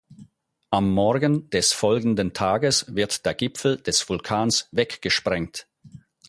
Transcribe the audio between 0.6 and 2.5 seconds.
Am Morgen des folgenden